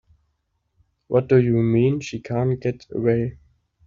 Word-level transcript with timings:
What 1.09 1.27
do 1.27 1.37
you 1.39 1.57
mean 1.57 1.99
she 1.99 2.21
can't 2.21 2.59
get 2.59 2.87
away? 2.89 3.37